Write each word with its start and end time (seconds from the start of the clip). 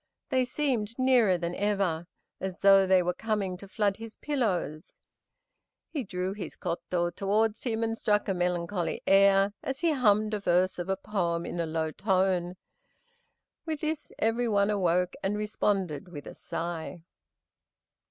They 0.29 0.45
seemed 0.45 0.97
nearer 0.97 1.37
than 1.37 1.53
ever, 1.53 2.07
as 2.39 2.61
though 2.61 2.87
they 2.87 3.03
were 3.03 3.13
coming 3.13 3.55
to 3.57 3.67
flood 3.67 3.97
his 3.97 4.15
pillows. 4.15 4.99
He 5.91 6.03
drew 6.03 6.33
his 6.33 6.55
koto 6.55 7.11
towards 7.11 7.65
him 7.65 7.83
and 7.83 7.95
struck 7.95 8.27
a 8.27 8.33
melancholy 8.33 9.03
air, 9.05 9.53
as 9.61 9.81
he 9.81 9.91
hummed 9.91 10.33
a 10.33 10.39
verse 10.39 10.79
of 10.79 10.89
a 10.89 10.97
poem 10.97 11.45
in 11.45 11.59
a 11.59 11.67
low 11.67 11.91
tone. 11.91 12.55
With 13.63 13.81
this 13.81 14.11
every 14.17 14.47
one 14.47 14.71
awoke 14.71 15.13
and 15.21 15.37
responded 15.37 16.07
with 16.07 16.25
a 16.25 16.33
sigh. 16.33 17.03